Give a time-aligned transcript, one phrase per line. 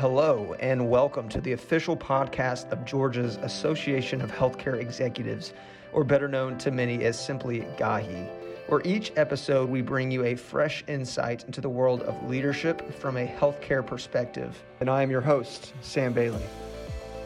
[0.00, 5.52] Hello, and welcome to the official podcast of Georgia's Association of Healthcare Executives,
[5.92, 8.30] or better known to many as simply GAHI,
[8.68, 13.18] where each episode we bring you a fresh insight into the world of leadership from
[13.18, 14.64] a healthcare perspective.
[14.80, 16.46] And I am your host, Sam Bailey.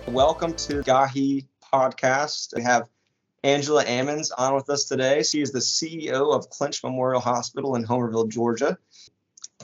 [0.08, 2.56] Welcome to GAHI podcast.
[2.56, 2.88] We have
[3.44, 5.22] Angela Ammons on with us today.
[5.22, 8.78] She is the CEO of Clinch Memorial Hospital in Homerville, Georgia.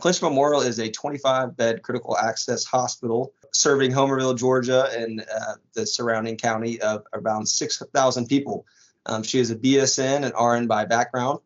[0.01, 5.87] Clinch Memorial is a 25 bed critical access hospital serving Homerville, Georgia, and uh, the
[5.87, 8.67] surrounding county of around 6,000 people.
[9.07, 11.41] Um, she is a BSN and RN by background.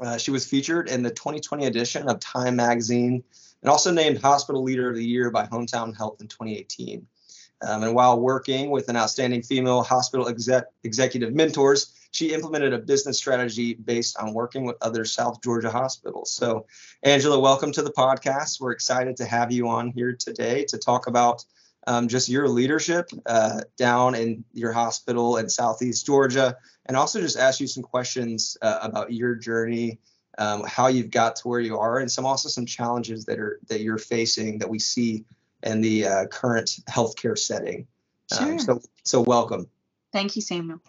[0.00, 3.24] Uh, she was featured in the 2020 edition of Time Magazine
[3.62, 7.06] and also named Hospital Leader of the Year by Hometown Health in 2018.
[7.60, 12.78] Um, and while working with an outstanding female hospital exec- executive mentors, she implemented a
[12.78, 16.32] business strategy based on working with other South Georgia hospitals.
[16.32, 16.66] So,
[17.02, 18.60] Angela, welcome to the podcast.
[18.60, 21.44] We're excited to have you on here today to talk about
[21.86, 26.56] um, just your leadership uh, down in your hospital in Southeast Georgia,
[26.86, 29.98] and also just ask you some questions uh, about your journey,
[30.38, 33.58] um, how you've got to where you are, and some also some challenges that are
[33.68, 35.24] that you're facing that we see
[35.62, 37.86] in the uh, current healthcare setting.
[38.32, 38.52] Um, sure.
[38.52, 39.66] Um, so, so welcome.
[40.12, 40.80] Thank you, Samuel.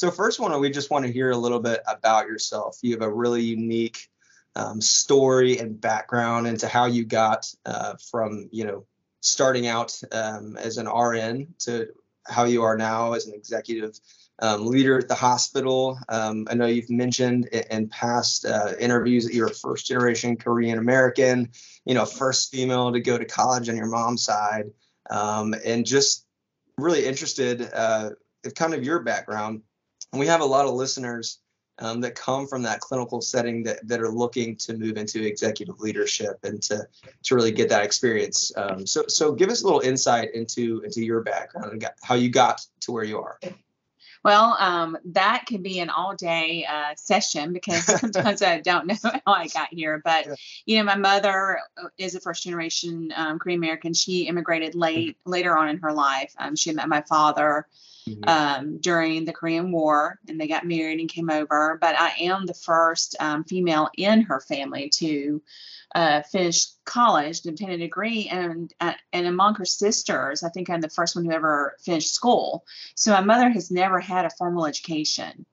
[0.00, 2.78] So first one, we just want to hear a little bit about yourself.
[2.80, 4.08] You have a really unique
[4.56, 8.86] um, story and background into how you got uh, from, you know,
[9.20, 11.88] starting out um, as an RN to
[12.26, 14.00] how you are now as an executive
[14.38, 15.98] um, leader at the hospital.
[16.08, 20.78] Um, I know you've mentioned in, past uh, interviews that you're a first generation Korean
[20.78, 21.50] American,
[21.84, 24.70] you know, first female to go to college on your mom's side,
[25.10, 26.24] um, and just
[26.78, 28.12] really interested uh,
[28.44, 29.60] in kind of your background
[30.12, 31.38] and we have a lot of listeners
[31.78, 35.80] um, that come from that clinical setting that, that are looking to move into executive
[35.80, 36.86] leadership and to
[37.22, 38.52] to really get that experience.
[38.56, 42.28] Um, so so give us a little insight into into your background and how you
[42.28, 43.38] got to where you are.
[44.22, 48.96] Well, um, that could be an all day uh, session because sometimes I don't know
[49.02, 50.00] how I got here.
[50.04, 50.34] But, yeah.
[50.66, 53.94] you know, my mother uh, is a first generation um, Korean American.
[53.94, 56.34] She immigrated late, later on in her life.
[56.38, 57.66] Um, she met my father
[58.08, 58.28] mm-hmm.
[58.28, 61.78] um, during the Korean War, and they got married and came over.
[61.80, 65.42] But I am the first um, female in her family to
[65.94, 70.80] uh, finish college, obtain a degree, and uh, and among her sisters, I think I'm
[70.80, 72.64] the first one who ever finished school.
[72.94, 75.46] So my mother has never had a formal education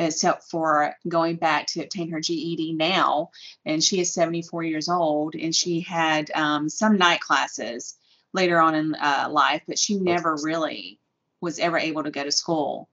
[0.00, 3.30] except for going back to obtain her GED now.
[3.66, 7.96] And she is 74 years old, and she had um, some night classes
[8.32, 11.00] later on in uh, life, but she never really
[11.40, 12.88] was ever able to go to school.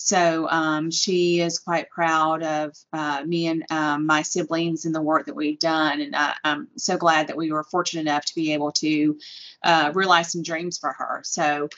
[0.00, 5.02] So um, she is quite proud of uh, me and um, my siblings and the
[5.02, 6.00] work that we've done.
[6.00, 9.18] And I, am so glad that we were fortunate enough to be able to
[9.64, 11.22] uh, realize some dreams for her.
[11.24, 11.68] So,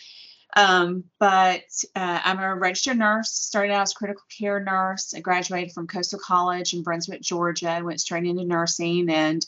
[0.54, 1.62] um, but
[1.96, 5.14] uh, I'm a registered nurse, started out as critical care nurse.
[5.16, 9.08] I graduated from Coastal College in Brunswick, Georgia, went straight into nursing.
[9.08, 9.46] And,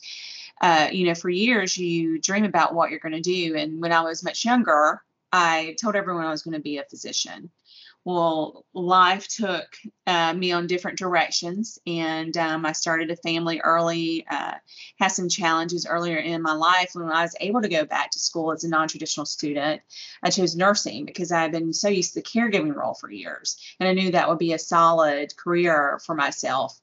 [0.62, 3.54] uh, you know, for years you dream about what you're going to do.
[3.54, 6.84] And when I was much younger, I told everyone I was going to be a
[6.84, 7.50] physician.
[8.04, 9.76] Well, life took
[10.08, 14.26] uh, me on different directions, and um, I started a family early.
[14.28, 14.54] Uh,
[14.98, 18.18] had some challenges earlier in my life when I was able to go back to
[18.18, 19.82] school as a non-traditional student.
[20.20, 23.56] I chose nursing because I had been so used to the caregiving role for years,
[23.78, 26.78] and I knew that would be a solid career for myself.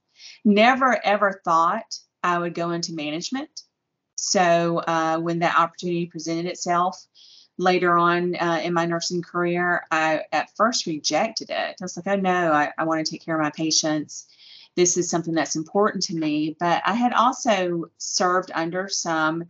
[0.45, 3.63] Never ever thought I would go into management.
[4.15, 6.97] So uh, when that opportunity presented itself,
[7.59, 11.75] later on uh, in my nursing career, I at first rejected it.
[11.79, 14.27] I was like, oh no, I, I want to take care of my patients.
[14.75, 16.55] This is something that's important to me.
[16.57, 19.43] But I had also served under some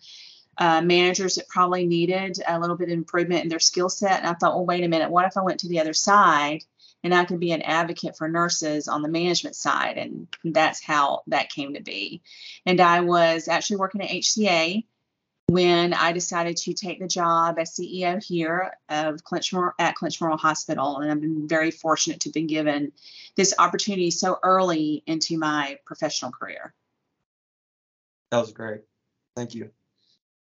[0.58, 4.20] uh, managers that probably needed a little bit of improvement in their skill set.
[4.20, 6.64] And I thought, well, wait a minute, what if I went to the other side
[7.04, 10.00] and I could be an advocate for nurses on the management side?
[10.00, 12.24] And that's how that came to be.
[12.66, 14.84] And I was actually working at HCA
[15.50, 20.38] when I decided to take the job as CEO here of Clinch at Clinch Memorial
[20.38, 22.92] Hospital, and I've been very fortunate to have been given
[23.36, 26.74] this opportunity so early into my professional career.
[28.32, 28.82] That was great.
[29.36, 29.72] Thank you.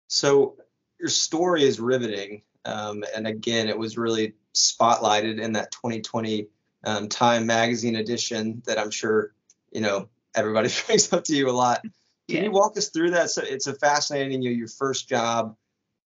[0.06, 0.56] So
[1.00, 6.46] your story is riveting, um, and again, it was really spotlighted in that 2020
[6.84, 9.32] um, Time Magazine edition that I'm sure
[9.72, 11.84] you know everybody brings up to you a lot.
[12.28, 12.42] Can yeah.
[12.44, 13.30] you walk us through that?
[13.30, 15.56] So it's a fascinating, you know, your first job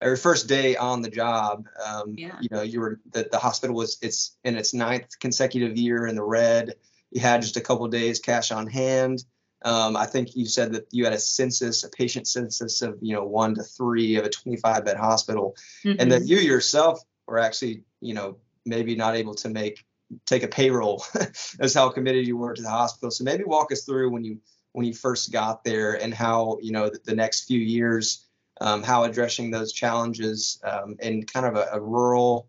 [0.00, 1.66] or first day on the job.
[1.84, 2.36] Um, yeah.
[2.40, 6.16] You know, you were the, the hospital was it's in its ninth consecutive year in
[6.16, 6.74] the red.
[7.10, 9.24] You had just a couple days cash on hand.
[9.64, 13.14] Um, I think you said that you had a census, a patient census of you
[13.14, 16.00] know one to three of a 25 bed hospital, mm-hmm.
[16.00, 19.84] and that you yourself were actually you know maybe not able to make
[20.26, 21.04] take a payroll.
[21.58, 23.10] That's how committed you were to the hospital.
[23.10, 24.38] So maybe walk us through when you
[24.72, 28.26] when you first got there and how you know the, the next few years,
[28.60, 32.48] um, how addressing those challenges um, in kind of a, a rural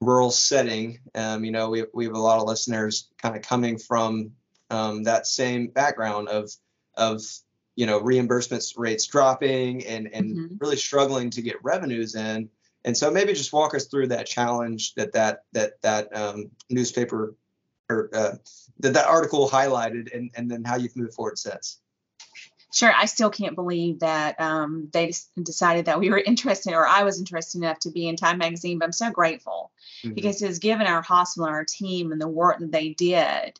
[0.00, 1.00] rural setting.
[1.14, 4.32] Um, you know, we, we have a lot of listeners kind of coming from
[4.70, 6.50] um, that same background of
[6.96, 7.22] of
[7.76, 10.54] you know reimbursements rates dropping and and mm-hmm.
[10.58, 12.48] really struggling to get revenues in.
[12.84, 17.34] And so maybe just walk us through that challenge that that that that um, newspaper
[17.88, 18.34] or uh,
[18.80, 21.78] that that article highlighted, and and then how you've moved forward since.
[22.72, 25.12] Sure, I still can't believe that um, they
[25.42, 28.78] decided that we were interested, or I was interested enough to be in Time Magazine.
[28.78, 29.70] But I'm so grateful
[30.04, 30.14] mm-hmm.
[30.14, 33.58] because it's given our hospital and our team and the work that they did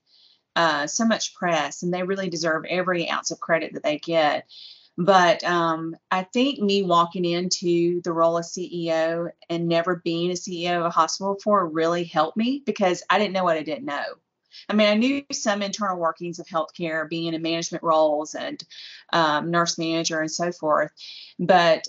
[0.57, 4.47] uh, so much press, and they really deserve every ounce of credit that they get.
[4.99, 10.35] But um, I think me walking into the role of CEO and never being a
[10.35, 13.85] CEO of a hospital before really helped me because I didn't know what I didn't
[13.85, 14.05] know.
[14.69, 18.63] I mean, I knew some internal workings of healthcare, being in management roles and
[19.13, 20.91] um, nurse manager and so forth,
[21.39, 21.87] but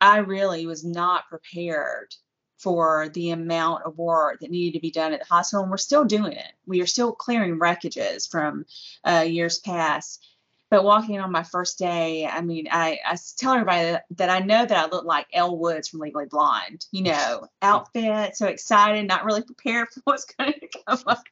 [0.00, 2.14] I really was not prepared
[2.58, 5.76] for the amount of work that needed to be done at the hospital, and we're
[5.76, 6.52] still doing it.
[6.66, 8.66] We are still clearing wreckages from
[9.04, 10.26] uh, years past.
[10.70, 14.40] But walking on my first day, I mean, I, I tell everybody that, that I
[14.40, 19.06] know that I look like Elle Woods from Legally Blonde, you know, outfit, so excited,
[19.06, 21.22] not really prepared for what's going to come up.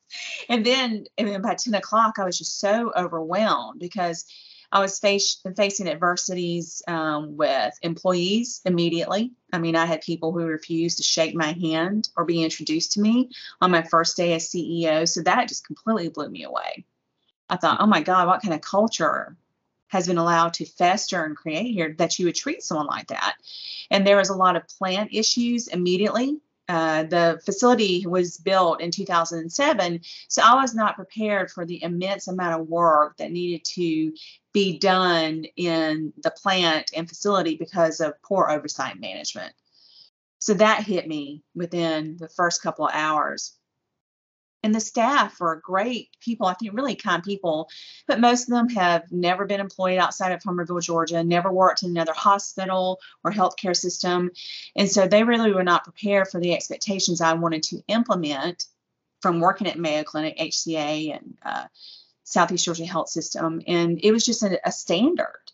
[0.48, 4.24] And then, and then by 10 o'clock, I was just so overwhelmed because
[4.72, 9.32] I was face, facing adversities um, with employees immediately.
[9.52, 13.00] I mean, I had people who refused to shake my hand or be introduced to
[13.00, 13.30] me
[13.60, 15.08] on my first day as CEO.
[15.08, 16.84] So that just completely blew me away.
[17.48, 19.36] I thought, oh my God, what kind of culture
[19.88, 23.36] has been allowed to fester and create here that you would treat someone like that?
[23.90, 26.38] And there was a lot of plant issues immediately.
[26.68, 32.26] Uh, the facility was built in 2007, so I was not prepared for the immense
[32.26, 34.12] amount of work that needed to
[34.52, 39.54] be done in the plant and facility because of poor oversight management.
[40.40, 43.55] So that hit me within the first couple of hours
[44.66, 46.48] and the staff are great people.
[46.48, 47.70] I think really kind people,
[48.08, 51.90] but most of them have never been employed outside of Homerville, Georgia, never worked in
[51.90, 54.32] another hospital or healthcare system.
[54.74, 58.66] And so they really were not prepared for the expectations I wanted to implement
[59.22, 61.66] from working at Mayo Clinic, HCA, and uh,
[62.24, 63.62] Southeast Georgia Health System.
[63.68, 65.52] And it was just a, a standard,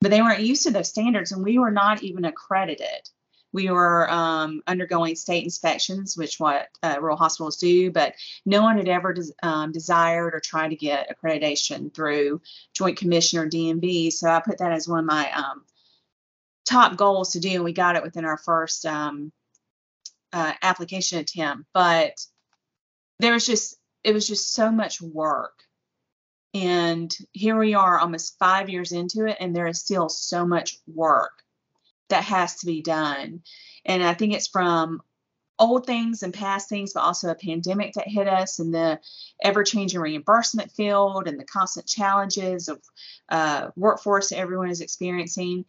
[0.00, 3.10] but they weren't used to those standards, and we were not even accredited
[3.56, 8.14] we were um, undergoing state inspections, which what uh, rural hospitals do, but
[8.44, 12.42] no one had ever des- um, desired or tried to get accreditation through
[12.74, 14.12] Joint Commission or DNV.
[14.12, 15.64] So I put that as one of my um,
[16.66, 19.32] top goals to do, and we got it within our first um,
[20.34, 21.64] uh, application attempt.
[21.72, 22.12] But
[23.20, 25.54] there was just it was just so much work.
[26.52, 30.76] And here we are almost five years into it, and there is still so much
[30.86, 31.42] work
[32.08, 33.42] that has to be done.
[33.84, 35.02] And I think it's from
[35.58, 39.00] old things and past things, but also a pandemic that hit us and the
[39.42, 42.80] ever changing reimbursement field and the constant challenges of
[43.28, 45.64] uh, workforce that everyone is experiencing.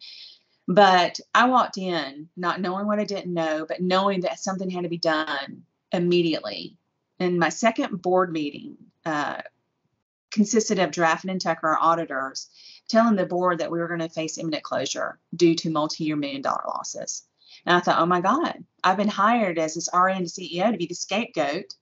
[0.66, 4.82] But I walked in not knowing what I didn't know, but knowing that something had
[4.82, 6.76] to be done immediately.
[7.18, 8.76] And my second board meeting
[9.06, 9.40] uh,
[10.30, 12.50] consisted of Draffin and Tucker, our auditors,
[12.88, 16.42] telling the board that we were going to face imminent closure due to multi-year million
[16.42, 17.24] dollar losses.
[17.66, 20.78] And I thought, oh my God, I've been hired as this RN and CEO to
[20.78, 21.74] be the scapegoat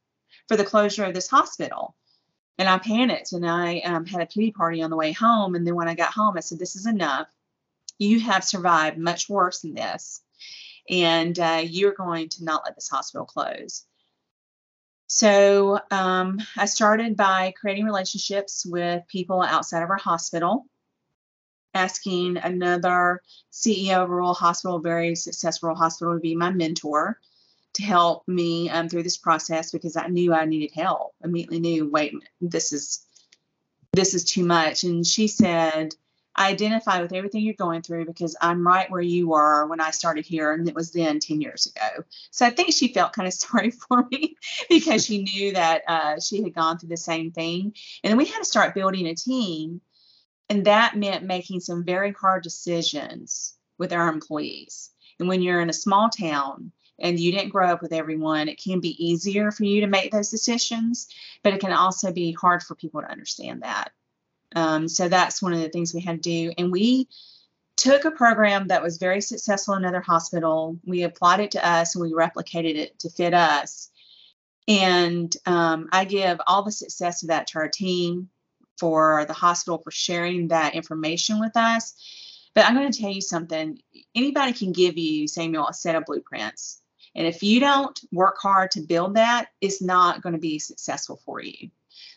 [0.48, 1.96] for the closure of this hospital.
[2.58, 5.54] And I panicked and I um, had a pity party on the way home.
[5.54, 7.28] And then when I got home, I said, this is enough.
[7.98, 10.22] You have survived much worse than this.
[10.88, 13.84] And uh, you're going to not let this hospital close.
[15.08, 20.66] So um, I started by creating relationships with people outside of our hospital
[21.76, 27.20] asking another CEO of a rural hospital, very successful hospital, to be my mentor
[27.74, 31.14] to help me um, through this process because I knew I needed help.
[31.22, 33.04] Immediately knew, wait, this is
[33.92, 34.84] this is too much.
[34.84, 35.94] And she said,
[36.34, 39.90] I identify with everything you're going through because I'm right where you were when I
[39.90, 42.04] started here, and it was then 10 years ago.
[42.30, 44.36] So I think she felt kind of sorry for me
[44.68, 47.74] because she knew that uh, she had gone through the same thing.
[48.04, 49.80] And then we had to start building a team
[50.48, 54.90] and that meant making some very hard decisions with our employees.
[55.18, 58.62] And when you're in a small town and you didn't grow up with everyone, it
[58.62, 61.08] can be easier for you to make those decisions,
[61.42, 63.92] but it can also be hard for people to understand that.
[64.54, 66.52] Um, so that's one of the things we had to do.
[66.56, 67.08] And we
[67.76, 70.78] took a program that was very successful in another hospital.
[70.84, 73.90] We applied it to us and we replicated it to fit us.
[74.68, 78.30] And um, I give all the success of that to our team
[78.78, 81.94] for the hospital for sharing that information with us.
[82.54, 83.78] But I'm going to tell you something
[84.14, 86.80] anybody can give you, Samuel, a set of blueprints.
[87.14, 91.20] And if you don't work hard to build that, it's not going to be successful
[91.24, 91.70] for you.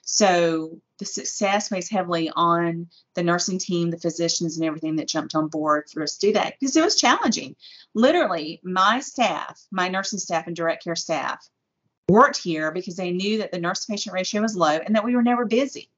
[0.04, 5.36] So the success weighs heavily on the nursing team, the physicians, and everything that jumped
[5.36, 7.56] on board for us to do that because it was challenging.
[7.94, 11.48] Literally, my staff, my nursing staff and direct care staff,
[12.10, 15.16] worked here because they knew that the nurse patient ratio was low and that we
[15.16, 15.90] were never busy.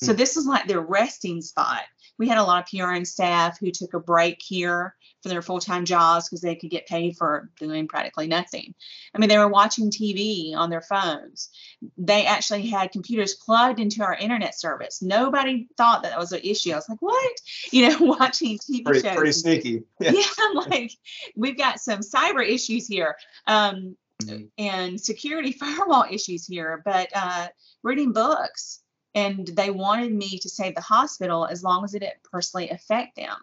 [0.00, 1.82] So this is like their resting spot.
[2.18, 5.84] We had a lot of PRN staff who took a break here for their full-time
[5.84, 8.74] jobs because they could get paid for doing practically nothing.
[9.14, 11.50] I mean, they were watching TV on their phones.
[11.96, 15.00] They actually had computers plugged into our internet service.
[15.02, 16.72] Nobody thought that, that was an issue.
[16.72, 17.32] I was like, what?
[17.72, 19.16] You know, watching TV Pretty, shows.
[19.16, 19.82] pretty sneaky.
[20.00, 20.22] Yeah.
[20.38, 20.92] I'm like,
[21.36, 23.16] we've got some cyber issues here.
[23.46, 24.48] Um, Mhm.
[24.58, 27.46] and security firewall issues here, but uh,
[27.84, 28.80] reading books.
[29.18, 33.16] And they wanted me to save the hospital as long as it didn't personally affect
[33.16, 33.34] them.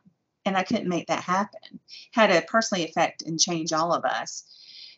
[0.46, 1.82] And I couldn't make that happen.
[2.12, 4.46] Had to personally affect and change all of us.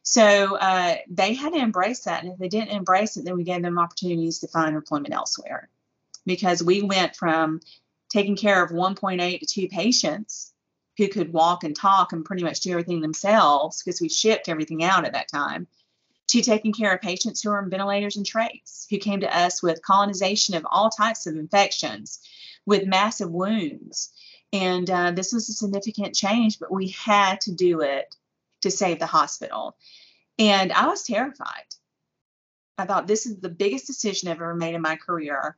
[0.04, 2.24] So uh, they had to embrace that.
[2.24, 5.68] And if they didn't embrace it, then we gave them opportunities to find employment elsewhere.
[6.28, 7.60] Because we went from
[8.10, 10.54] taking care of 1.8 to 2 patients
[10.98, 14.84] who could walk and talk and pretty much do everything themselves because we shipped everything
[14.84, 15.66] out at that time
[16.28, 19.64] to taking care of patients who are on ventilators and trachs who came to us
[19.64, 22.20] with colonization of all types of infections
[22.66, 24.12] with massive wounds
[24.54, 28.16] and uh, this was a significant change but we had to do it
[28.62, 29.76] to save the hospital
[30.40, 31.66] and i was terrified
[32.78, 35.58] i thought this is the biggest decision i've ever made in my career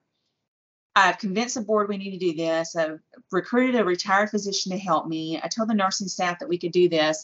[0.95, 2.75] I've convinced the board we need to do this.
[2.75, 2.99] I've
[3.31, 5.39] recruited a retired physician to help me.
[5.41, 7.23] I told the nursing staff that we could do this.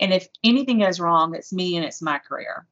[0.00, 2.66] And if anything goes wrong, it's me and it's my career.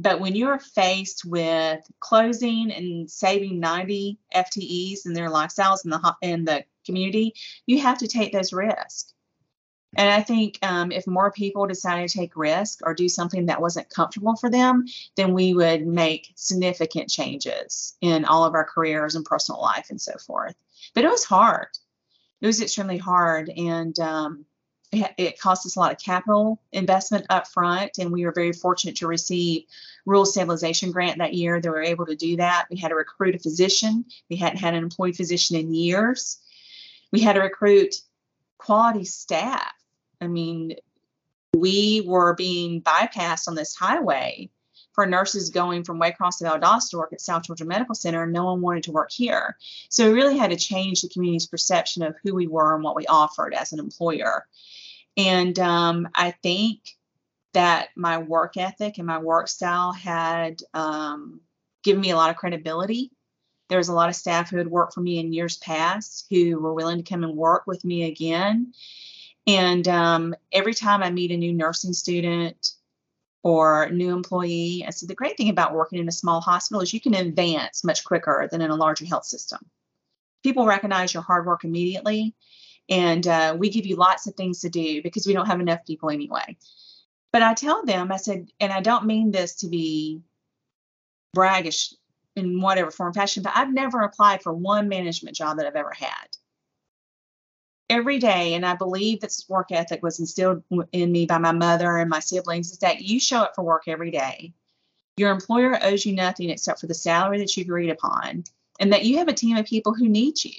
[0.00, 6.16] But when you're faced with closing and saving 90 FTEs and their lifestyles in the
[6.22, 7.34] in the community,
[7.66, 9.12] you have to take those risks.
[9.96, 13.60] And I think um, if more people decided to take risk or do something that
[13.60, 19.16] wasn't comfortable for them, then we would make significant changes in all of our careers
[19.16, 20.54] and personal life and so forth.
[20.94, 21.68] But it was hard.
[22.40, 24.46] It was extremely hard, and um,
[24.92, 27.98] it, it cost us a lot of capital investment up front.
[27.98, 29.64] And we were very fortunate to receive
[30.06, 31.60] rural stabilization grant that year.
[31.62, 32.66] We were able to do that.
[32.70, 34.04] We had to recruit a physician.
[34.28, 36.38] We hadn't had an employed physician in years.
[37.12, 37.96] We had to recruit
[38.58, 39.72] quality staff.
[40.20, 40.76] I mean,
[41.54, 44.50] we were being bypassed on this highway
[44.92, 48.24] for nurses going from Waycross to Valdosta to work at South Georgia Medical Center.
[48.24, 49.56] and No one wanted to work here.
[49.88, 52.96] So we really had to change the community's perception of who we were and what
[52.96, 54.46] we offered as an employer.
[55.16, 56.80] And um, I think
[57.52, 61.40] that my work ethic and my work style had um,
[61.82, 63.10] given me a lot of credibility.
[63.68, 66.58] There was a lot of staff who had worked for me in years past who
[66.58, 68.72] were willing to come and work with me again.
[69.46, 72.72] And um, every time I meet a new nursing student
[73.42, 76.92] or new employee, I said the great thing about working in a small hospital is
[76.92, 79.60] you can advance much quicker than in a larger health system.
[80.42, 82.34] People recognize your hard work immediately,
[82.88, 85.84] and uh, we give you lots of things to do because we don't have enough
[85.86, 86.56] people anyway.
[87.32, 90.22] But I tell them, I said, and I don't mean this to be
[91.32, 91.94] braggish
[92.36, 95.92] in whatever form fashion, but I've never applied for one management job that I've ever
[95.92, 96.36] had
[97.90, 101.98] every day, and I believe this work ethic was instilled in me by my mother
[101.98, 104.54] and my siblings, is that you show up for work every day.
[105.16, 108.44] Your employer owes you nothing except for the salary that you've agreed upon,
[108.78, 110.54] and that you have a team of people who need you.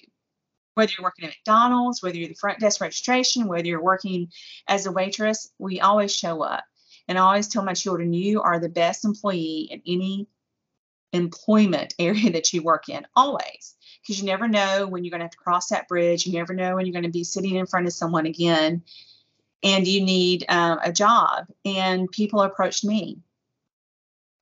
[0.76, 4.30] Whether you're working at McDonald's, whether you're the front desk registration, whether you're working
[4.68, 6.64] as a waitress, we always show up.
[7.08, 10.28] And I always tell my children, you are the best employee in any
[11.14, 15.26] employment area that you work in, always because you never know when you're going to
[15.26, 16.26] have to cross that bridge.
[16.26, 18.84] You never know when you're going to be sitting in front of someone again
[19.64, 21.48] and you need uh, a job.
[21.66, 23.20] And people approached me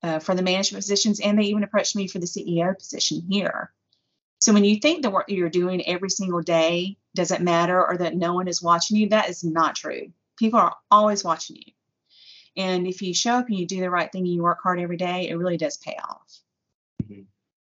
[0.02, 3.70] uh, for the management positions, and they even approached me for the CEO position here.
[4.40, 7.98] So when you think the work that you're doing every single day doesn't matter or
[7.98, 10.12] that no one is watching you, that is not true.
[10.38, 11.72] People are always watching you.
[12.56, 14.80] And if you show up and you do the right thing and you work hard
[14.80, 16.40] every day, it really does pay off.
[17.02, 17.26] Mhm.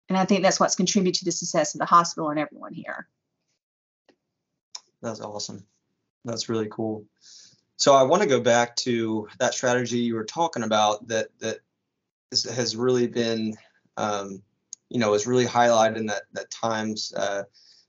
[0.09, 3.07] And I think that's what's contributed to the success of the hospital and everyone here.
[5.01, 5.65] That's awesome.
[6.23, 7.05] That's really cool.
[7.77, 11.59] So I want to go back to that strategy you were talking about that that
[12.31, 13.55] is, has really been,
[13.97, 14.43] um,
[14.89, 17.43] you know, was really highlighted in that that Times uh,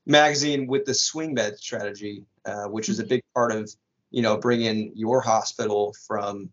[0.06, 3.70] magazine with the swing bed strategy, uh, which is a big part of
[4.10, 6.50] you know bringing your hospital from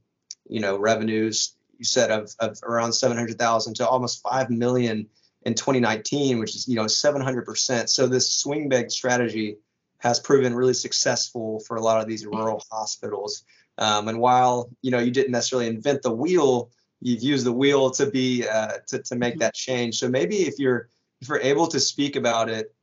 [0.47, 5.07] you know revenues you said of, of around 700,000 to almost 5 million
[5.43, 7.89] in 2019, which is you know 700%.
[7.89, 9.57] So this swing bed strategy
[9.99, 13.43] has proven really successful for a lot of these rural hospitals.
[13.77, 17.91] Um, and while you know you didn't necessarily invent the wheel, you've used the wheel
[17.91, 19.39] to be uh, to to make mm-hmm.
[19.39, 19.99] that change.
[19.99, 20.89] So maybe if you're
[21.21, 22.73] if you're able to speak about it,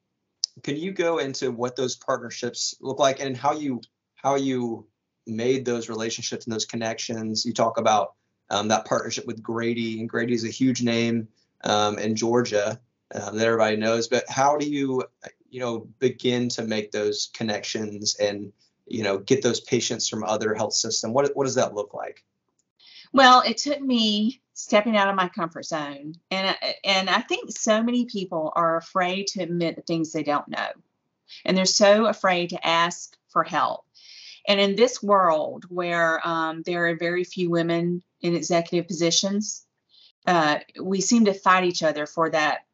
[0.63, 3.81] can you go into what those partnerships look like and how you
[4.17, 4.87] how you
[5.27, 7.45] made those relationships and those connections?
[7.45, 8.15] You talk about
[8.51, 11.29] um, that partnership with Grady, and Grady is a huge name
[11.65, 12.79] um, in Georgia
[13.15, 14.09] um, that everybody knows.
[14.09, 15.05] But how do you
[15.51, 18.53] you know begin to make those connections and
[18.87, 21.13] you know get those patients from other health system?
[21.13, 22.25] What what does that look like?
[23.15, 27.83] Well, it took me stepping out of my comfort zone, and and I think so
[27.83, 30.69] many people are afraid to admit the things they don't know,
[31.45, 33.85] and they're so afraid to ask for help.
[34.49, 39.65] And in this world where um, there are very few women in executive positions,
[40.27, 42.67] uh, we seem to fight each other for that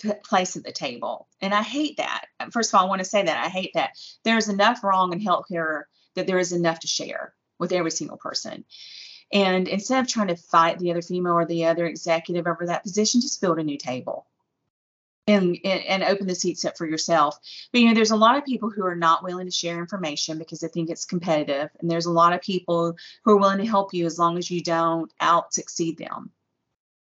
[0.00, 1.28] p- place at the table.
[1.40, 2.26] And I hate that.
[2.52, 3.92] First of all, I want to say that I hate that.
[4.24, 5.84] There's enough wrong in healthcare
[6.16, 8.64] that there is enough to share with every single person.
[9.32, 12.82] And instead of trying to fight the other female or the other executive over that
[12.82, 14.26] position, just build a new table
[15.26, 17.38] and, and open the seats up for yourself.
[17.72, 20.38] But you know, there's a lot of people who are not willing to share information
[20.38, 23.66] because they think it's competitive, and there's a lot of people who are willing to
[23.66, 26.30] help you as long as you don't out succeed them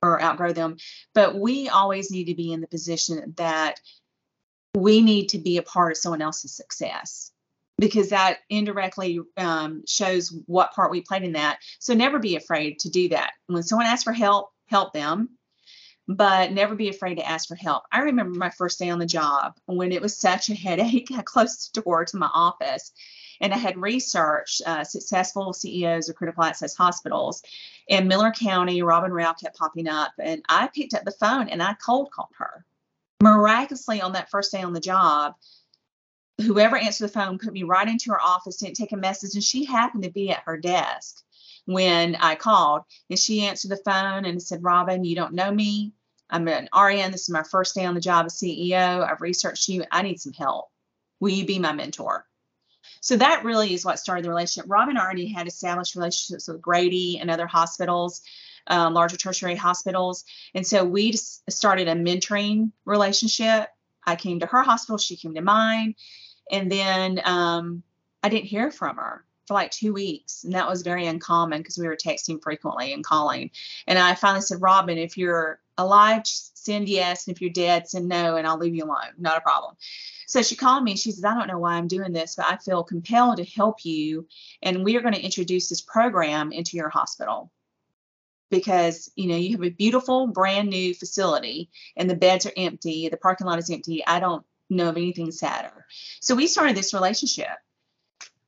[0.01, 0.78] or outgrow them.
[1.13, 3.80] But we always need to be in the position that
[4.75, 7.32] we need to be a part of someone else's success
[7.80, 11.60] because that indirectly um, shows what part we played in that.
[11.80, 13.32] So never be afraid to do that.
[13.48, 15.30] When someone asks for help, help them
[16.12, 17.84] but never be afraid to ask for help.
[17.92, 21.10] I remember my first day on the job when it was such a headache.
[21.16, 22.92] I closed the door to my office
[23.40, 27.44] and I had researched uh, successful CEOs of critical access hospitals.
[27.88, 31.62] In Miller County, Robin Rogers kept popping up, and I picked up the phone and
[31.62, 32.65] I cold called her.
[33.22, 35.36] Miraculously, on that first day on the job,
[36.41, 39.43] whoever answered the phone put me right into her office, didn't take a message, and
[39.43, 41.21] she happened to be at her desk
[41.65, 42.84] when I called.
[43.10, 45.93] And she answered the phone and said, Robin, you don't know me.
[46.30, 47.12] I'm an RN.
[47.12, 49.08] This is my first day on the job as CEO.
[49.08, 49.84] I've researched you.
[49.91, 50.69] I need some help.
[51.19, 52.25] Will you be my mentor?
[53.02, 54.69] So that really is what started the relationship.
[54.69, 58.21] Robin already had established relationships with Grady and other hospitals,
[58.67, 60.25] um, larger tertiary hospitals.
[60.54, 63.69] And so we started a mentoring relationship.
[64.06, 65.95] I came to her hospital, she came to mine.
[66.50, 67.84] And then um,
[68.24, 70.44] I didn't hear from her for like two weeks.
[70.44, 73.52] And that was very uncommon because we were texting frequently and calling.
[73.88, 77.28] And I finally said, Robin, if you're alive, send yes.
[77.28, 79.14] And if you're dead, send no, and I'll leave you alone.
[79.18, 79.76] Not a problem.
[80.28, 82.58] So she called me she says, I don't know why I'm doing this, but I
[82.58, 84.28] feel compelled to help you.
[84.62, 87.52] And we are going to introduce this program into your hospital
[88.52, 93.08] because you know you have a beautiful brand new facility and the beds are empty
[93.08, 95.86] the parking lot is empty i don't know of anything sadder
[96.21, 97.58] so we started this relationship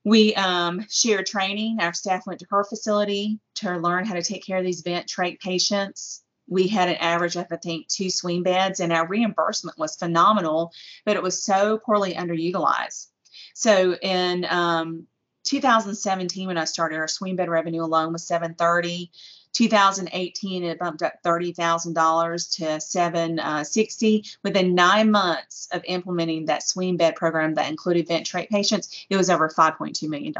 [0.03, 4.45] we um, shared training our staff went to her facility to learn how to take
[4.45, 8.43] care of these vent trach patients we had an average of, I think, two swing
[8.43, 10.73] beds, and our reimbursement was phenomenal,
[11.05, 13.07] but it was so poorly underutilized.
[13.55, 15.07] So in um,
[15.45, 19.11] 2017, when I started, our swing bed revenue alone was 730.
[19.53, 24.23] 2018, it bumped up $30,000 to 760.
[24.23, 29.05] Uh, Within nine months of implementing that swing bed program that included vent trach patients,
[29.09, 30.33] it was over $5.2 million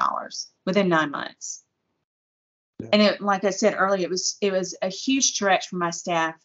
[0.65, 1.63] within nine months.
[2.91, 5.91] And it like i said earlier it was it was a huge stretch for my
[5.91, 6.35] staff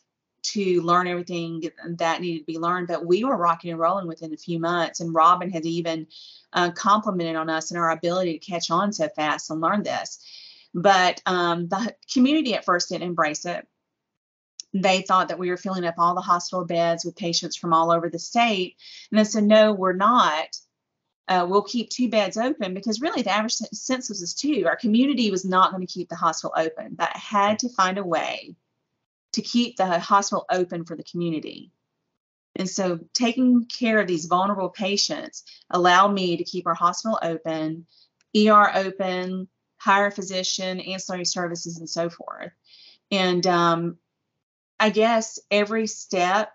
[0.42, 1.62] to learn everything
[1.96, 5.00] that needed to be learned but we were rocking and rolling within a few months
[5.00, 6.06] and robin had even
[6.52, 10.18] uh, complimented on us and our ability to catch on so fast and learn this
[10.76, 13.66] but um, the community at first didn't embrace it
[14.74, 17.90] they thought that we were filling up all the hospital beds with patients from all
[17.90, 18.76] over the state
[19.10, 20.56] and they said no we're not
[21.28, 24.64] uh, we'll keep two beds open because really the average census is two.
[24.66, 28.04] Our community was not going to keep the hospital open, but had to find a
[28.04, 28.54] way
[29.32, 31.72] to keep the hospital open for the community.
[32.54, 37.86] And so taking care of these vulnerable patients allowed me to keep our hospital open,
[38.36, 39.48] ER open,
[39.86, 42.50] hire a physician, ancillary services, and so forth.
[43.12, 43.98] And um,
[44.80, 46.52] I guess every step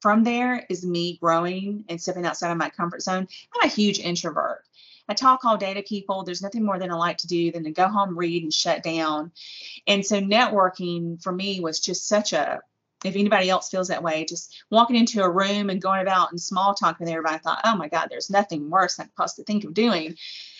[0.00, 3.26] from there is me growing and stepping outside of my comfort zone.
[3.54, 4.62] I'm a huge introvert.
[5.08, 6.22] I talk all day to people.
[6.22, 8.82] There's nothing more than I like to do than to go home, read, and shut
[8.82, 9.32] down.
[9.86, 12.60] And so networking for me was just such a
[13.06, 16.40] if anybody else feels that way, just walking into a room and going about and
[16.40, 19.44] small talking with everybody, I thought, oh my God, there's nothing worse I could possibly
[19.44, 20.16] think of doing.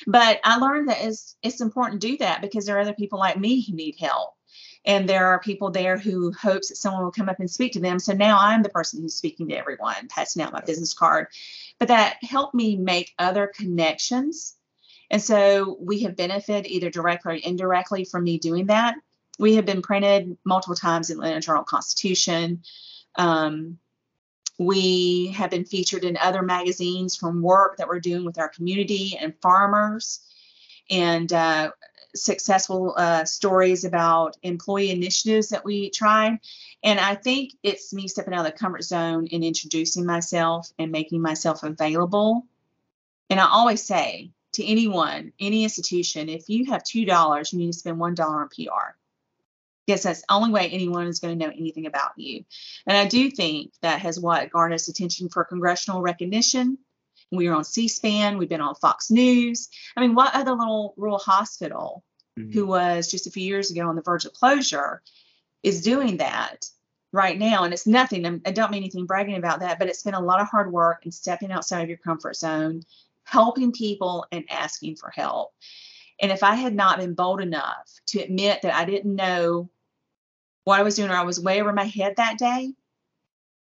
[0.07, 3.19] But I learned that it's it's important to do that because there are other people
[3.19, 4.31] like me who need help.
[4.85, 7.81] And there are people there who hopes that someone will come up and speak to
[7.81, 7.99] them.
[7.99, 11.27] So now I'm the person who's speaking to everyone, passing out my business card.
[11.81, 14.55] But that helped me make other connections.
[15.11, 18.95] And so we have benefited either directly or indirectly from me doing that
[19.38, 22.62] we have been printed multiple times in the Journal Constitution.
[23.16, 23.79] Um,
[24.59, 29.16] we have been featured in other magazines from work that we're doing with our community
[29.20, 30.20] and farmers,
[30.90, 31.72] and uh,
[32.14, 36.38] successful uh, stories about employee initiatives that we tried.
[36.83, 40.90] And I think it's me stepping out of the comfort zone and introducing myself and
[40.90, 42.46] making myself available.
[43.29, 47.79] And I always say to anyone, any institution, if you have $2, you need to
[47.79, 48.96] spend $1 on PR
[49.87, 52.44] Yes, that's the only way anyone is going to know anything about you.
[52.87, 56.79] And I do think that has what garnered attention for congressional recognition.
[57.31, 58.38] We were on C-SPAN.
[58.38, 59.68] We've been on Fox News.
[59.96, 62.05] I mean, what other little rural hospital
[62.38, 62.53] mm-hmm.
[62.53, 65.03] who was just a few years ago on the verge of closure
[65.62, 66.66] is doing that
[67.12, 67.62] right now?
[67.62, 68.42] And it's nothing.
[68.44, 71.05] I don't mean anything bragging about that, but it's been a lot of hard work
[71.05, 72.83] and stepping outside of your comfort zone,
[73.25, 75.53] helping people and asking for help.
[76.20, 79.68] And if I had not been bold enough to admit that I didn't know
[80.66, 82.74] what I was doing or I was way over my head that day,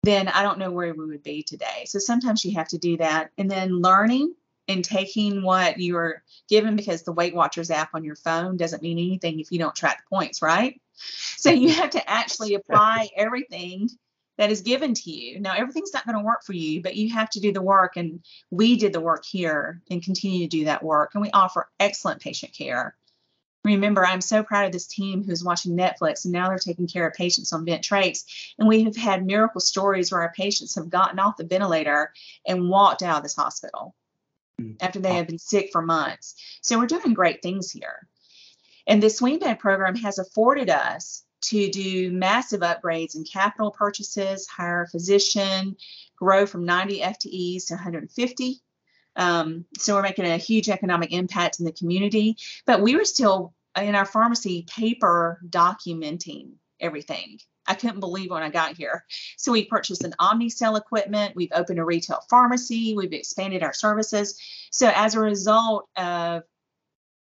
[0.03, 1.85] then I don't know where we would be today.
[1.87, 3.31] So sometimes you have to do that.
[3.39, 4.35] And then learning
[4.69, 8.99] and taking what you're given because the Weight Watchers app on your phone doesn't mean
[8.99, 10.79] anything if you don't track the points, right?
[11.39, 13.89] So you have to actually apply everything
[14.37, 15.41] that is given to you.
[15.41, 17.97] Now, everything's not going to work for you, but you have to do the work.
[17.97, 21.13] And we did the work here and continue to do that work.
[21.15, 22.95] And we offer excellent patient care
[23.65, 27.07] remember i'm so proud of this team who's watching netflix and now they're taking care
[27.07, 28.25] of patients on vent trachs.
[28.59, 32.13] And we have had miracle stories where our patients have gotten off the ventilator
[32.47, 33.95] and walked out of this hospital
[34.61, 34.77] mm.
[34.81, 36.35] after they have been sick for months.
[36.63, 38.09] So we're doing great things here.
[38.87, 44.47] And this swing bed program has afforded us to do massive upgrades and capital purchases
[44.47, 45.77] hire a physician
[46.17, 48.61] grow from 90 ftes to 150
[49.17, 53.55] um, so we're making a huge economic impact in the community, but we were still
[53.77, 57.39] in our pharmacy paper documenting everything.
[57.67, 59.05] I couldn't believe when I got here.
[59.37, 61.37] So we purchased an Omnicell equipment.
[61.37, 62.95] We've opened a retail pharmacy.
[62.97, 64.41] We've expanded our services.
[64.73, 66.43] So as a result of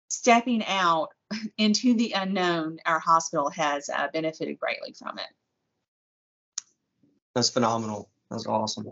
[0.09, 1.11] stepping out
[1.59, 5.29] into the unknown, our hospital has uh, benefited greatly from it.
[7.35, 8.11] That's phenomenal.
[8.31, 8.91] That's awesome.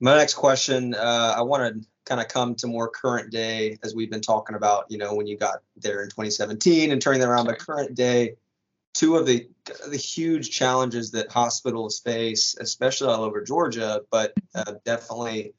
[0.00, 3.94] My next question, uh, I want to kind of come to more current day as
[3.94, 7.28] we've been talking about, you know, when you got there in 2017 and turning that
[7.28, 8.36] around, but current day,
[8.94, 9.46] two of the
[9.88, 15.52] the huge challenges that hospitals face, especially all over Georgia, but uh, definitely,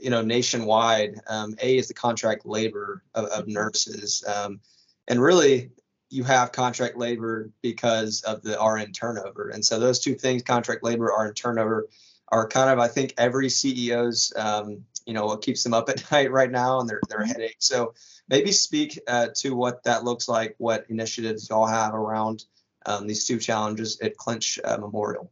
[0.00, 1.20] you know, nationwide.
[1.28, 4.60] Um, a is the contract labor of, of nurses, um,
[5.08, 5.72] and really,
[6.10, 10.84] you have contract labor because of the RN turnover, and so those two things, contract
[10.84, 11.88] labor, RN turnover,
[12.28, 16.10] are kind of I think every CEO's um, you know what keeps them up at
[16.12, 17.28] night right now and their their mm-hmm.
[17.28, 17.56] headache.
[17.58, 17.94] So
[18.28, 22.44] maybe speak uh, to what that looks like, what initiatives y'all have around
[22.86, 25.30] um, these two challenges at Clinch uh, Memorial.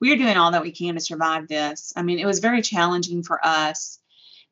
[0.00, 1.92] We are doing all that we can to survive this.
[1.96, 3.98] I mean, it was very challenging for us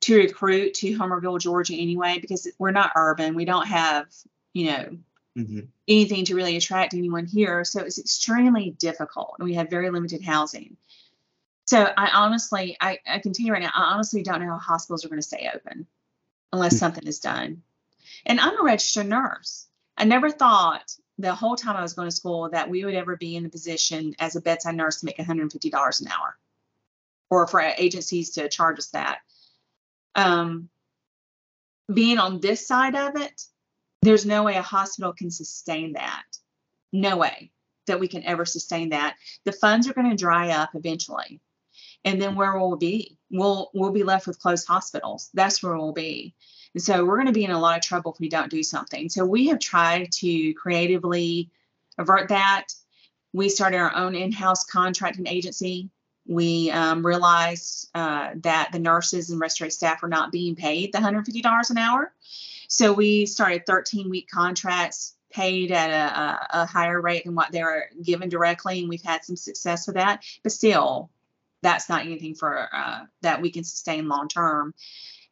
[0.02, 3.34] to recruit to Homerville, Georgia, anyway, because we're not urban.
[3.34, 4.06] We don't have,
[4.52, 4.98] you know,
[5.36, 5.60] mm-hmm.
[5.88, 7.64] anything to really attract anyone here.
[7.64, 9.36] So it's extremely difficult.
[9.38, 10.76] And we have very limited housing.
[11.70, 14.58] So I honestly, I, I can tell you right now, I honestly don't know how
[14.58, 15.86] hospitals are going to stay open
[16.52, 16.78] unless mm-hmm.
[16.80, 17.62] something is done.
[18.26, 19.68] And I'm a registered nurse.
[19.96, 23.16] I never thought the whole time I was going to school that we would ever
[23.16, 26.36] be in the position as a bedside nurse to make $150 an hour
[27.30, 29.20] or for agencies to charge us that.
[30.16, 30.70] Um,
[31.94, 33.42] being on this side of it,
[34.02, 36.24] there's no way a hospital can sustain that.
[36.92, 37.52] No way
[37.86, 39.14] that we can ever sustain that.
[39.44, 41.40] The funds are going to dry up eventually
[42.04, 43.18] and then where will we be?
[43.30, 45.30] We'll we'll be left with closed hospitals.
[45.34, 46.34] That's where we'll be.
[46.74, 48.62] And so we're going to be in a lot of trouble if we don't do
[48.62, 49.08] something.
[49.08, 51.50] So we have tried to creatively
[51.98, 52.68] avert that.
[53.32, 55.90] We started our own in-house contracting agency.
[56.26, 60.98] We um, realized uh, that the nurses and respiratory staff were not being paid the
[60.98, 62.12] $150 an hour.
[62.68, 67.86] So we started 13-week contracts paid at a, a, higher rate than what they were
[68.02, 70.24] given directly, and we've had some success with that.
[70.42, 71.10] But still,
[71.62, 74.74] that's not anything for uh, that we can sustain long term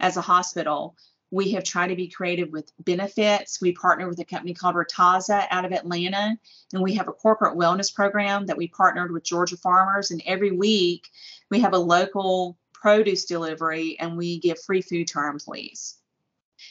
[0.01, 0.97] as a hospital.
[1.31, 3.61] We have tried to be creative with benefits.
[3.61, 6.39] We partner with a company called Rataza out of Atlanta,
[6.73, 10.11] and we have a corporate wellness program that we partnered with Georgia farmers.
[10.11, 11.09] And every week
[11.51, 15.97] we have a local produce delivery and we give free food to our employees.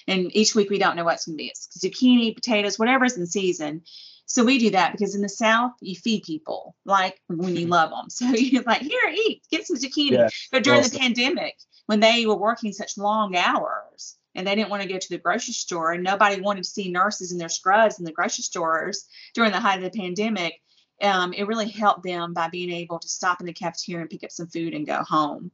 [0.08, 1.48] And each week we don't know what's going to be.
[1.48, 3.84] It's zucchini, potatoes, whatever's in season.
[4.28, 7.90] So we do that because in the South, you feed people like when you love
[7.90, 8.08] them.
[8.10, 10.12] So you're like, here, eat, get some zucchini.
[10.12, 10.94] Yeah, but during awesome.
[10.94, 15.00] the pandemic, when they were working such long hours, and they didn't want to go
[15.00, 18.12] to the grocery store and nobody wanted to see nurses in their scrubs in the
[18.12, 20.62] grocery stores during the height of the pandemic
[21.02, 24.24] um, it really helped them by being able to stop in the cafeteria and pick
[24.24, 25.52] up some food and go home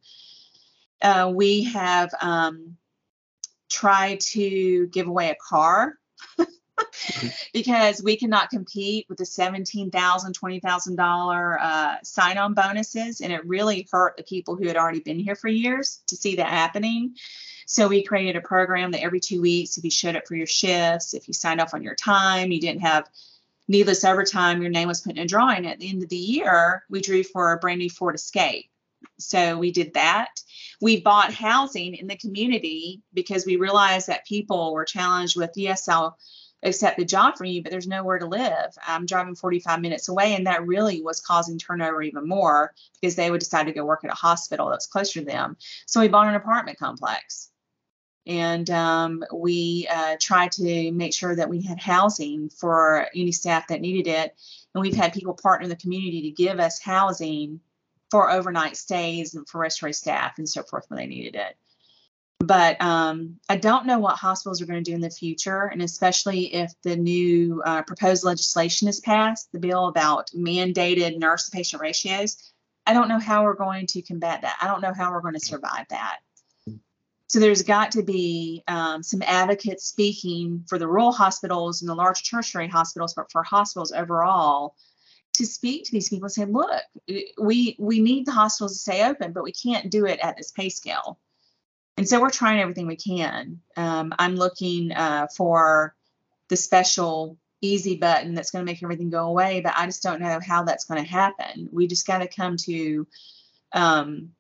[1.02, 2.76] uh, we have um,
[3.70, 5.94] tried to give away a car
[7.54, 13.22] because we cannot compete with the $17,000, $20,000 uh, sign on bonuses.
[13.22, 16.36] And it really hurt the people who had already been here for years to see
[16.38, 17.16] that happening.
[17.66, 20.48] So we created a program that every two weeks, if you showed up for your
[20.48, 23.10] shifts, if you signed off on your time, you didn't have
[23.68, 25.66] needless overtime, your name was put in a drawing.
[25.66, 28.70] At the end of the year, we drew for a brand new Ford Escape.
[29.20, 30.30] So we did that.
[30.82, 35.88] We bought housing in the community because we realized that people were challenged with, yes,
[35.88, 36.18] I'll
[36.64, 38.78] accept the job for you, but there's nowhere to live.
[38.88, 40.36] I'm driving 45 minutes away.
[40.36, 44.04] And that really was causing turnover even more because they would decide to go work
[44.04, 45.58] at a hospital that's closer to them.
[45.86, 47.50] So we bought an apartment complex
[48.26, 53.68] and um, we uh, tried to make sure that we had housing for any staff
[53.68, 54.34] that needed it.
[54.74, 57.60] And we've had people partner in the community to give us housing
[58.10, 61.58] for overnight stays and for respiratory staff and so forth when they needed it.
[62.46, 65.82] But um, I don't know what hospitals are going to do in the future, and
[65.82, 71.56] especially if the new uh, proposed legislation is passed, the bill about mandated nurse to
[71.56, 72.52] patient ratios.
[72.86, 74.58] I don't know how we're going to combat that.
[74.62, 76.18] I don't know how we're going to survive that.
[77.28, 81.96] So there's got to be um, some advocates speaking for the rural hospitals and the
[81.96, 84.76] large tertiary hospitals, but for hospitals overall,
[85.36, 86.82] to speak to these people and say, look,
[87.40, 90.52] we we need the hospitals to stay open, but we can't do it at this
[90.52, 91.18] pay scale.
[91.98, 93.62] And so we're trying everything we can.
[93.78, 95.96] Um, I'm looking uh, for
[96.50, 100.20] the special easy button that's going to make everything go away, but I just don't
[100.20, 101.70] know how that's going to happen.
[101.72, 103.08] We just got to come to
[103.74, 104.32] um,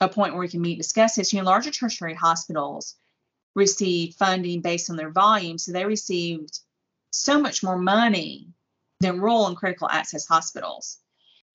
[0.00, 1.32] a point where we can meet and discuss this.
[1.32, 2.96] You know, larger tertiary hospitals
[3.54, 6.58] receive funding based on their volume, so they received
[7.10, 8.48] so much more money
[9.00, 10.98] than rural and critical access hospitals.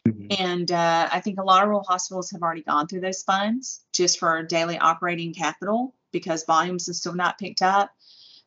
[0.07, 0.27] Mm-hmm.
[0.39, 3.81] And uh, I think a lot of rural hospitals have already gone through those funds
[3.93, 7.91] just for daily operating capital because volumes are still not picked up.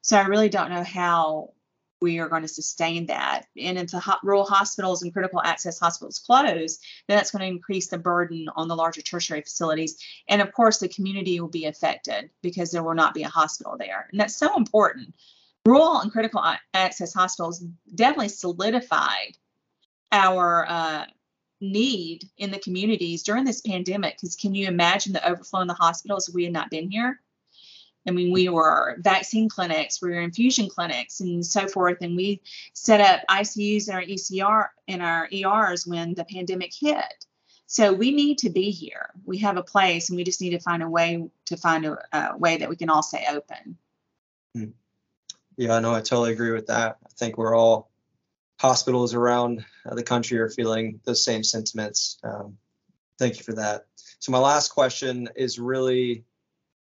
[0.01, 1.53] So I really don't know how
[2.01, 3.45] we are going to sustain that.
[3.57, 7.47] And if the ho- rural hospitals and critical access hospitals close, then that's going to
[7.47, 9.99] increase the burden on the larger tertiary facilities.
[10.29, 13.77] And of course, the community will be affected because there will not be a hospital
[13.79, 14.09] there.
[14.11, 15.15] And that's so important.
[15.65, 16.43] Rural and critical
[16.75, 19.37] access hospitals definitely solidified
[20.11, 21.05] our uh,
[21.63, 24.17] need in the communities during this pandemic.
[24.17, 27.21] Because can you imagine the overflow in the hospitals if we had not been here?
[28.07, 31.99] I mean, we were vaccine clinics, we were infusion clinics, and so forth.
[32.01, 37.27] And we set up ICUs in our ECR in our ERs when the pandemic hit.
[37.67, 39.11] So we need to be here.
[39.25, 41.97] We have a place, and we just need to find a way to find a,
[42.13, 43.79] a way that we can all stay open.
[44.55, 44.71] Hmm.
[45.57, 46.99] Yeah, no, I totally agree with that.
[47.05, 47.92] I think we're all
[48.63, 52.19] hospitals around the country are feeling those same sentiments.
[52.23, 52.57] Um,
[53.19, 53.87] thank you for that.
[54.21, 56.23] So my last question is really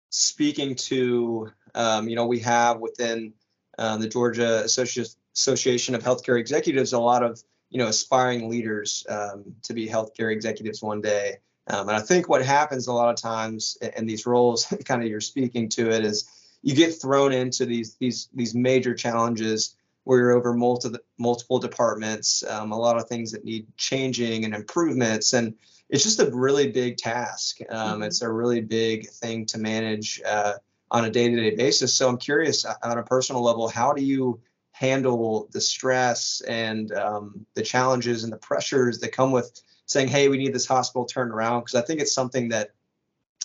[0.09, 3.33] speaking to, um, you know, we have within
[3.77, 9.05] uh, the Georgia Associ- Association of Healthcare Executives a lot of, you know, aspiring leaders
[9.07, 11.37] um, to be healthcare executives one day.
[11.67, 15.07] Um, and I think what happens a lot of times in these roles, kind of
[15.07, 16.27] you're speaking to it, is
[16.63, 19.75] you get thrown into these these these major challenges
[20.09, 24.55] where you're over multiple multiple departments, um, a lot of things that need changing and
[24.55, 25.53] improvements, and
[25.87, 27.59] it's just a really big task.
[27.69, 28.03] Um, mm-hmm.
[28.03, 30.53] It's a really big thing to manage uh,
[30.89, 31.93] on a day-to-day basis.
[31.93, 34.41] So I'm curious, on a personal level, how do you
[34.71, 40.27] handle the stress and um, the challenges and the pressures that come with saying, "Hey,
[40.27, 41.61] we need this hospital turned around"?
[41.61, 42.71] Because I think it's something that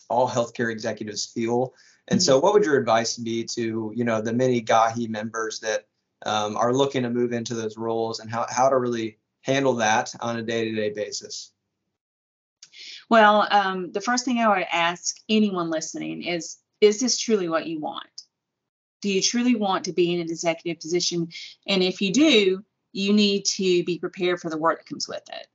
[0.08, 1.74] all healthcare executives feel.
[2.08, 2.24] And mm-hmm.
[2.24, 5.88] so, what would your advice be to you know the many GAHI members that
[6.24, 10.14] um, are looking to move into those roles and how how to really handle that
[10.20, 11.52] on a day-to-day basis?
[13.10, 17.66] Well, um, the first thing I would ask anyone listening is Is this truly what
[17.66, 18.08] you want?
[19.02, 21.28] Do you truly want to be in an executive position?
[21.66, 25.22] And if you do, you need to be prepared for the work that comes with
[25.28, 25.46] it.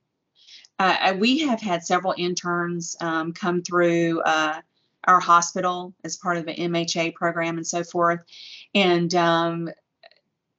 [0.78, 4.60] Uh, we have had several interns um, come through uh,
[5.04, 8.20] our hospital as part of the MHA program and so forth.
[8.74, 9.70] And um,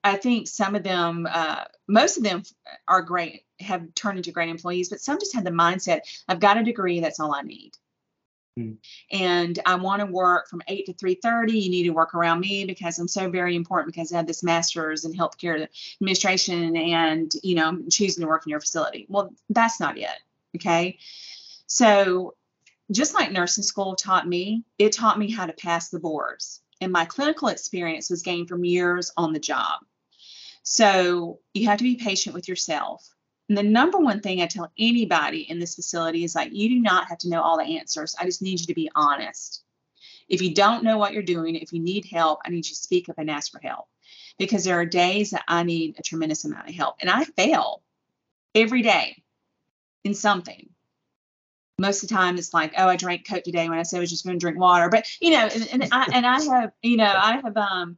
[0.04, 2.44] I think some of them, uh, most of them
[2.88, 6.58] are great, have turned into great employees, but some just had the mindset I've got
[6.58, 7.78] a degree, that's all I need.
[8.60, 8.78] Mm.
[9.12, 11.54] And I want to work from 8 to 3:30.
[11.54, 14.44] You need to work around me because I'm so very important because I have this
[14.44, 15.68] master's in healthcare
[16.02, 19.06] administration and you know, I'm choosing to work in your facility.
[19.08, 20.10] Well, that's not it.
[20.56, 20.98] Okay.
[21.68, 22.36] So
[22.92, 26.62] just like nursing school taught me, it taught me how to pass the boards.
[26.82, 29.80] And my clinical experience was gained from years on the job.
[30.64, 33.08] So you have to be patient with yourself.
[33.50, 36.80] And the number one thing I tell anybody in this facility is like, you do
[36.80, 38.16] not have to know all the answers.
[38.20, 39.64] I just need you to be honest.
[40.30, 42.76] If you don't know what you're doing, if you need help, I need you to
[42.76, 43.88] speak up and ask for help.
[44.40, 46.96] Because there are days that I need a tremendous amount of help.
[47.02, 47.84] And I fail
[48.56, 49.22] every day
[50.04, 50.70] in something
[51.82, 54.02] most of the time it's like, oh, I drank Coke today when I said I
[54.02, 54.88] was just going to drink water.
[54.88, 57.98] But you know, and, and I and I have, you know, I have um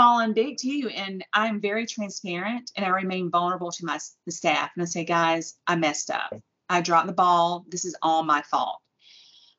[0.00, 4.70] fallen big too, and I'm very transparent and I remain vulnerable to my the staff.
[4.74, 6.32] And I say, guys, I messed up.
[6.70, 7.66] I dropped the ball.
[7.68, 8.78] This is all my fault.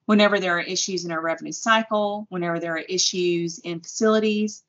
[0.05, 4.63] Whenever there are issues in our revenue cycle, whenever there are issues in facilities,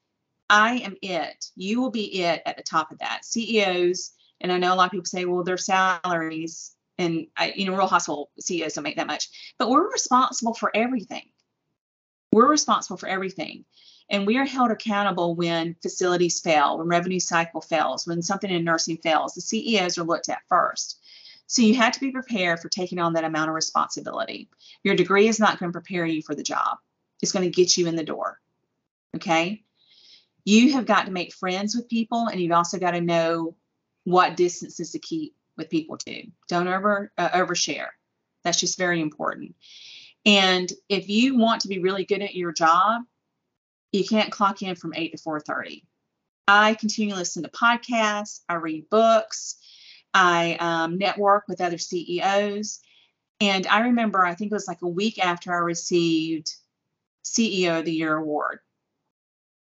[0.50, 1.46] I am it.
[1.56, 3.24] You will be it at the top of that.
[3.24, 4.10] CEOs,
[4.42, 7.72] and I know a lot of people say, well, their salaries and I, you know,
[7.72, 11.30] rural hospital CEOs don't make that much, but we're responsible for everything.
[12.30, 13.64] We're responsible for everything.
[14.12, 18.62] And we are held accountable when facilities fail, when revenue cycle fails, when something in
[18.62, 19.34] nursing fails.
[19.34, 21.00] The CEOs are looked at first.
[21.46, 24.50] So you have to be prepared for taking on that amount of responsibility.
[24.84, 26.76] Your degree is not going to prepare you for the job,
[27.22, 28.38] it's going to get you in the door.
[29.16, 29.64] Okay.
[30.44, 33.56] You have got to make friends with people, and you've also got to know
[34.04, 36.24] what distances to keep with people too.
[36.48, 37.88] Don't ever uh, overshare.
[38.44, 39.54] That's just very important.
[40.26, 43.02] And if you want to be really good at your job,
[43.92, 45.84] you can't clock in from 8 to 4:30.
[46.48, 49.56] I continue to listen to podcasts, I read books,
[50.12, 52.80] I um, network with other CEOs.
[53.40, 56.54] And I remember, I think it was like a week after I received
[57.24, 58.60] CEO of the Year award.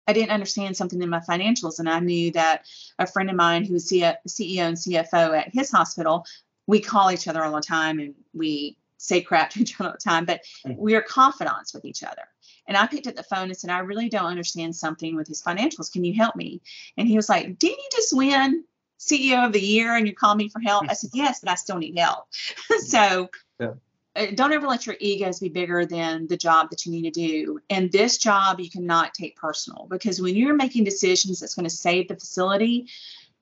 [0.07, 2.65] I didn't understand something in my financials, and I knew that
[2.97, 6.25] a friend of mine who was CEO and CFO at his hospital,
[6.65, 9.93] we call each other all the time and we say crap to each other all
[9.93, 10.79] the time, but mm-hmm.
[10.81, 12.23] we are confidants with each other.
[12.67, 15.41] And I picked up the phone and said, I really don't understand something with his
[15.41, 15.91] financials.
[15.91, 16.61] Can you help me?
[16.97, 18.63] And he was like, Didn't you just win
[18.99, 20.85] CEO of the year and you call me for help?
[20.89, 22.25] I said, Yes, but I still need help.
[22.79, 23.73] so yeah.
[24.17, 27.11] Uh, don't ever let your egos be bigger than the job that you need to
[27.11, 27.59] do.
[27.69, 31.69] And this job you cannot take personal because when you're making decisions that's going to
[31.69, 32.87] save the facility,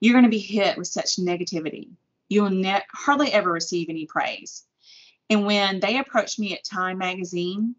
[0.01, 1.91] you're going to be hit with such negativity.
[2.27, 4.63] You'll ne- hardly ever receive any praise.
[5.29, 7.75] And when they approached me at Time Magazine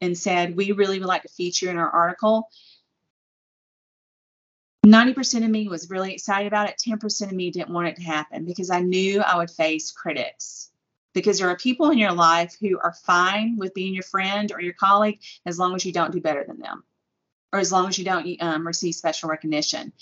[0.00, 2.48] and said, We really would like to feature in our article,
[4.84, 6.82] 90% of me was really excited about it.
[6.86, 10.70] 10% of me didn't want it to happen because I knew I would face critics
[11.14, 14.60] because there are people in your life who are fine with being your friend or
[14.60, 16.84] your colleague as long as you don't do better than them
[17.52, 19.92] or as long as you don't um, receive special recognition.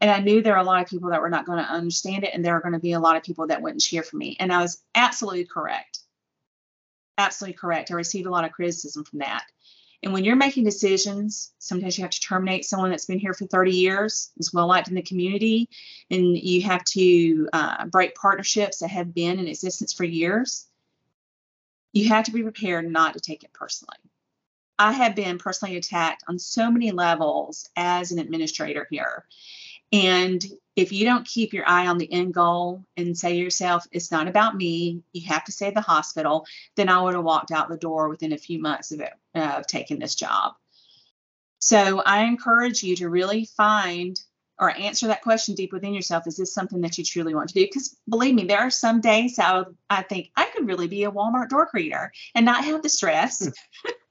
[0.00, 2.24] And I knew there are a lot of people that were not going to understand
[2.24, 4.16] it, and there are going to be a lot of people that wouldn't cheer for
[4.16, 4.36] me.
[4.38, 6.00] And I was absolutely correct.
[7.22, 7.92] Absolutely correct.
[7.92, 9.44] I received a lot of criticism from that.
[10.02, 13.46] And when you're making decisions, sometimes you have to terminate someone that's been here for
[13.46, 15.68] 30 years, is well liked in the community,
[16.10, 20.66] and you have to uh, break partnerships that have been in existence for years.
[21.92, 23.98] You have to be prepared not to take it personally.
[24.76, 29.26] I have been personally attacked on so many levels as an administrator here.
[29.92, 30.42] And
[30.74, 34.10] if you don't keep your eye on the end goal and say to yourself, it's
[34.10, 37.68] not about me, you have to save the hospital, then I would have walked out
[37.68, 40.54] the door within a few months of, it, uh, of taking this job.
[41.58, 44.18] So I encourage you to really find
[44.58, 46.26] or answer that question deep within yourself.
[46.26, 47.66] Is this something that you truly want to do?
[47.66, 51.10] Because believe me there are some days I, I think i could really be a
[51.10, 53.50] walmart door greeter and not have the stress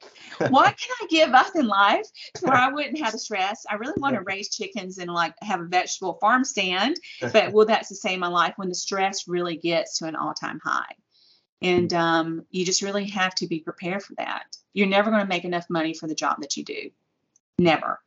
[0.50, 2.06] what can I give up in life
[2.42, 3.66] where I wouldn't have the stress?
[3.70, 6.98] I really want to raise chickens and like have a vegetable farm stand,
[7.34, 10.60] but will that sustain my life when the stress really gets to an all time
[10.64, 10.96] high?
[11.62, 14.46] And um, you just really have to be prepared for that.
[14.74, 16.90] You're never going to make enough money for the job that you do.
[17.60, 18.00] Never,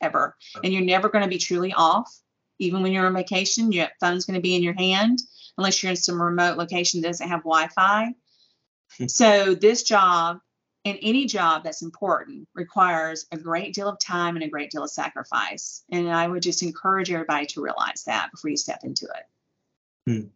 [0.00, 0.36] ever.
[0.62, 2.14] And you're never going to be truly off.
[2.58, 5.18] Even when you're on vacation, your phone's going to be in your hand
[5.56, 8.14] unless you're in some remote location that doesn't have Wi Fi.
[9.08, 10.38] so, this job
[10.84, 14.84] and any job that's important requires a great deal of time and a great deal
[14.84, 15.82] of sacrifice.
[15.90, 20.10] And I would just encourage everybody to realize that before you step into it.
[20.10, 20.26] Hmm.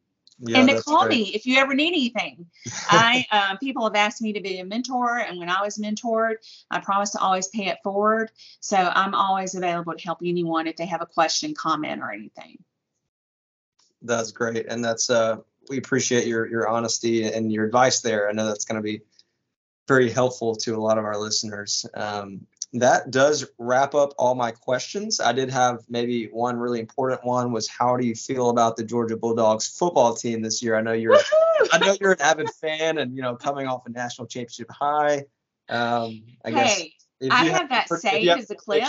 [0.40, 1.18] Yeah, and to call great.
[1.18, 2.46] me if you ever need anything.
[2.88, 6.34] I um, people have asked me to be a mentor, and when I was mentored,
[6.70, 8.30] I promised to always pay it forward.
[8.60, 12.58] So I'm always available to help anyone if they have a question, comment, or anything.
[14.00, 15.38] That's great, and that's uh,
[15.68, 18.28] we appreciate your your honesty and your advice there.
[18.28, 19.00] I know that's going to be
[19.88, 21.86] very helpful to a lot of our listeners.
[21.94, 25.20] Um, that does wrap up all my questions.
[25.20, 28.84] I did have maybe one really important one was how do you feel about the
[28.84, 30.76] Georgia Bulldogs football team this year?
[30.76, 31.68] I know you're Woo-hoo!
[31.72, 35.24] I know you're an avid fan and you know coming off a national championship high.
[35.70, 38.84] Um, I hey, guess I have, have that saved as a clip.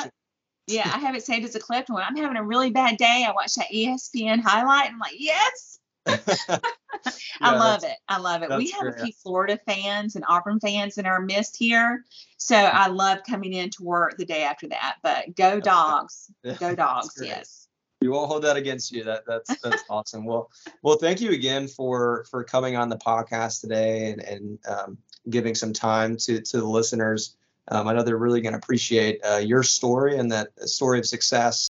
[0.68, 1.90] Yeah, I have it saved as a clip.
[1.90, 4.88] When I'm having a really bad day, I watch that ESPN highlight.
[4.88, 5.79] And I'm like, yes.
[7.42, 7.96] I love it.
[8.08, 8.50] I love it.
[8.58, 8.96] We have great.
[8.96, 12.04] a few Florida fans and Auburn fans in our midst here.
[12.38, 14.98] So I love coming in to work the day after that.
[15.04, 16.32] But go dogs.
[16.60, 17.68] Go dogs, yes.
[18.02, 19.04] You won't hold that against you.
[19.04, 20.26] That that's that's awesome.
[20.26, 20.50] Well,
[20.82, 24.98] well, thank you again for for coming on the podcast today and and um,
[25.30, 27.36] giving some time to to the listeners.
[27.68, 31.06] Um, I know they're really going to appreciate uh, your story and that story of
[31.06, 31.70] success.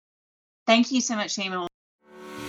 [0.66, 1.66] Thank you so much, Samuel.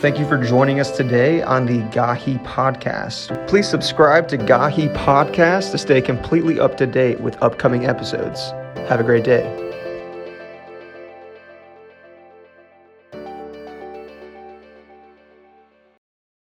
[0.01, 3.45] Thank you for joining us today on the Gahi Podcast.
[3.49, 8.51] Please subscribe to Gahi Podcast to stay completely up to date with upcoming episodes.
[8.87, 9.68] Have a great day.